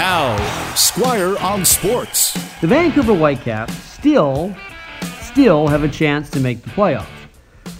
Now, 0.00 0.74
Squire 0.76 1.36
on 1.40 1.62
Sports. 1.62 2.32
The 2.62 2.66
Vancouver 2.66 3.12
Whitecaps 3.12 3.74
still, 3.74 4.56
still 5.20 5.68
have 5.68 5.84
a 5.84 5.90
chance 5.90 6.30
to 6.30 6.40
make 6.40 6.62
the 6.62 6.70
playoffs. 6.70 7.04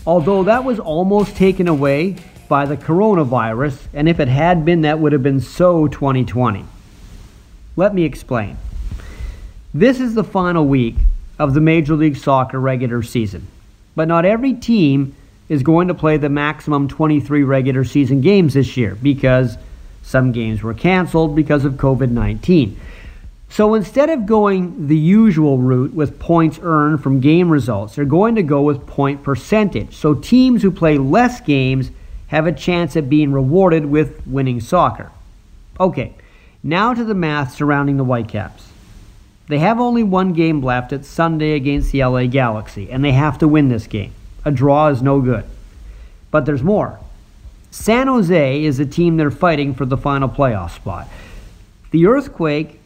Although 0.07 0.45
that 0.45 0.63
was 0.63 0.79
almost 0.79 1.35
taken 1.35 1.67
away 1.67 2.17
by 2.47 2.67
the 2.67 2.77
coronavirus, 2.77 3.87
and 3.95 4.07
if 4.07 4.21
it 4.21 4.29
had 4.29 4.67
been, 4.67 4.83
that 4.83 4.99
would 4.99 5.13
have 5.13 5.23
been 5.23 5.41
so 5.41 5.89
2020. 5.89 6.63
Let 7.77 7.95
me 7.95 8.05
explain. 8.05 8.59
This 9.73 9.99
is 9.99 10.13
the 10.13 10.23
final 10.23 10.67
week 10.67 10.97
of 11.39 11.55
the 11.55 11.63
Major 11.63 11.95
League 11.95 12.19
Soccer 12.19 12.61
regular 12.61 13.03
season, 13.03 13.47
but 13.97 14.09
not 14.09 14.27
every 14.27 14.53
team 14.53 15.17
is 15.49 15.63
going 15.63 15.89
to 15.89 15.95
play 15.95 16.19
the 16.19 16.29
maximum 16.29 16.87
23 16.87 17.45
regular 17.45 17.83
season 17.83 18.21
games 18.21 18.53
this 18.53 18.77
year 18.77 18.95
because 19.03 19.57
some 20.03 20.33
games 20.33 20.63
were 20.63 20.75
canceled 20.75 21.37
because 21.37 21.65
of 21.65 21.75
COVID 21.75 22.11
19. 22.11 22.79
So 23.49 23.75
instead 23.75 24.11
of 24.11 24.27
going 24.27 24.87
the 24.87 24.97
usual 24.97 25.59
route 25.59 25.93
with 25.93 26.21
points 26.21 26.61
earned 26.63 27.03
from 27.03 27.21
game 27.21 27.51
results, 27.51 27.97
they're 27.97 28.05
going 28.05 28.37
to 28.37 28.45
go 28.45 28.63
with 28.63 28.87
point 28.87 29.25
percentage. 29.25 29.97
So 29.97 30.15
teams 30.15 30.63
who 30.63 30.71
play 30.71 30.99
less 30.99 31.41
games 31.41 31.91
have 32.29 32.47
a 32.47 32.53
chance 32.53 32.97
at 32.97 33.11
being 33.11 33.33
rewarded 33.33 33.87
with 33.87 34.25
winning 34.25 34.61
soccer. 34.61 35.11
Okay, 35.81 36.15
now 36.63 36.95
to 36.95 37.03
the 37.03 37.15
math 37.15 37.55
surrounding 37.55 37.97
the 37.97 38.05
Whitecaps. 38.05 38.69
They 39.49 39.59
have 39.59 39.81
only 39.81 40.05
one 40.05 40.33
game 40.33 40.63
left. 40.63 40.93
It's 40.93 41.09
Sunday 41.09 41.55
against 41.55 41.91
the 41.91 42.05
LA 42.05 42.27
Galaxy, 42.27 42.89
and 42.89 43.05
they 43.05 43.11
have 43.13 43.37
to 43.39 43.49
win 43.49 43.69
this 43.69 43.89
game. 43.89 44.13
A 44.45 44.53
draw 44.53 44.87
is 44.89 45.03
no 45.03 45.21
good. 45.21 45.45
But 46.31 46.47
there's 46.47 46.63
more. 46.63 47.01
San 47.71 48.09
Jose 48.09 48.65
is 48.65 48.79
the 48.79 48.87
team 48.87 49.17
they're 49.17 49.31
fighting 49.31 49.75
for 49.75 49.85
the 49.85 49.97
final 49.97 50.29
playoff 50.29 50.75
spot. 50.75 51.09
The 51.93 52.07
Earthquake 52.07 52.81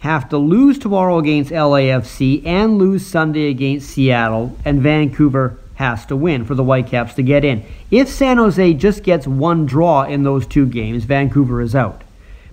have 0.00 0.28
to 0.30 0.38
lose 0.38 0.78
tomorrow 0.78 1.18
against 1.18 1.50
LAFC 1.50 2.44
and 2.46 2.78
lose 2.78 3.06
Sunday 3.06 3.48
against 3.48 3.90
Seattle, 3.90 4.56
and 4.64 4.80
Vancouver 4.80 5.58
has 5.74 6.04
to 6.06 6.16
win 6.16 6.44
for 6.44 6.54
the 6.54 6.64
Whitecaps 6.64 7.14
to 7.14 7.22
get 7.22 7.44
in. 7.44 7.64
If 7.90 8.08
San 8.08 8.36
Jose 8.36 8.74
just 8.74 9.02
gets 9.02 9.26
one 9.26 9.64
draw 9.64 10.04
in 10.04 10.22
those 10.22 10.46
two 10.46 10.66
games, 10.66 11.04
Vancouver 11.04 11.62
is 11.62 11.74
out. 11.74 12.02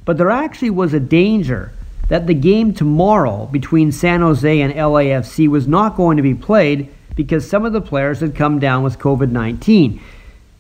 But 0.06 0.18
there 0.18 0.30
actually 0.30 0.70
was 0.70 0.94
a 0.94 1.00
danger 1.00 1.74
that 2.08 2.28
the 2.28 2.34
game 2.34 2.74
tomorrow 2.74 3.48
between 3.48 3.92
San 3.92 4.22
Jose 4.22 4.62
and 4.62 4.74
LAFC 4.74 5.50
was 5.50 5.68
not 5.68 5.98
going 5.98 6.16
to 6.16 6.24
be 6.24 6.34
played 6.34 6.88
because 7.16 7.50
some 7.50 7.66
of 7.66 7.74
the 7.74 7.82
players 7.82 8.22
had 8.22 8.36
come 8.36 8.60
down 8.60 8.84
with 8.84 9.00
COVID 9.00 9.32
19. 9.32 10.02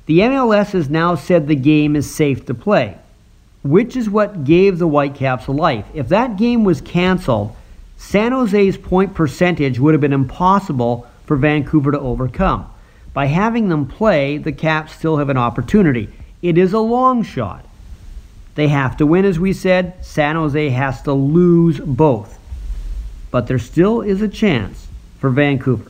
The 0.08 0.20
MLS 0.20 0.72
has 0.72 0.90
now 0.90 1.16
said 1.16 1.48
the 1.48 1.56
game 1.56 1.98
is 1.98 2.10
safe 2.10 2.46
to 2.46 2.54
play, 2.54 2.98
which 3.62 3.98
is 3.98 4.10
what 4.10 4.46
gave 4.46 4.80
the 4.80 4.88
Whitecaps 4.88 5.50
life. 5.50 5.86
If 5.94 6.08
that 6.08 6.38
game 6.38 6.64
was 6.64 6.80
canceled, 6.80 7.54
San 7.98 8.32
Jose's 8.32 8.78
point 8.78 9.14
percentage 9.14 9.80
would 9.80 9.94
have 9.94 10.00
been 10.00 10.14
impossible 10.14 11.06
for 11.26 11.36
Vancouver 11.36 11.92
to 11.92 12.00
overcome. 12.00 12.72
By 13.14 13.26
having 13.26 13.68
them 13.68 13.86
play, 13.86 14.38
the 14.38 14.54
Caps 14.54 14.94
still 14.94 15.18
have 15.18 15.28
an 15.28 15.38
opportunity. 15.38 16.08
It 16.42 16.58
is 16.58 16.72
a 16.72 16.80
long 16.80 17.22
shot. 17.22 17.66
They 18.56 18.70
have 18.70 18.96
to 18.98 19.06
win, 19.06 19.26
as 19.26 19.38
we 19.38 19.52
said. 19.52 19.94
San 20.06 20.38
Jose 20.38 20.70
has 20.70 21.02
to 21.02 21.12
lose 21.12 21.82
both. 21.82 22.40
But 23.30 23.48
there 23.48 23.60
still 23.60 24.02
is 24.02 24.22
a 24.22 24.30
chance 24.30 24.88
for 25.20 25.30
Vancouver. 25.30 25.90